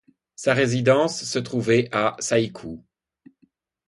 [0.35, 2.81] Sa résidence se trouvait à Saikū.